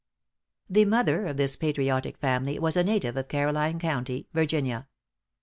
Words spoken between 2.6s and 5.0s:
a native of Caroline County, Virginia.